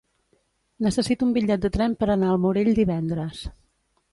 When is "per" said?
2.01-2.09